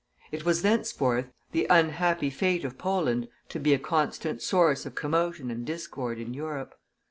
[0.31, 5.51] It was, thenceforth, the unhappy fate of Poland to be a constant source of commotion
[5.51, 6.73] and discord in Europe.